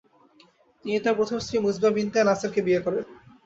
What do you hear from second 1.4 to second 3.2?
স্ত্রী মুসবাহ বিনতে নাসেরকে বিয়ে করেন।